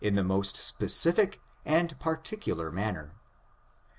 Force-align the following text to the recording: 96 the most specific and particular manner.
96 0.03 0.15
the 0.15 0.23
most 0.23 0.55
specific 0.55 1.39
and 1.63 1.99
particular 1.99 2.71
manner. 2.71 3.13